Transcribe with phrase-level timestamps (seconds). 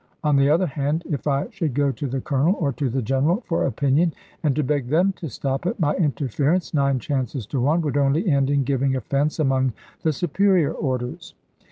[0.23, 3.41] On the other hand, if I should go to the Colonel, or to the General,
[3.45, 7.81] for opinion, and to beg them to stop it, my interference nine chances to one
[7.81, 11.35] would only end in giving offence among the superior orders.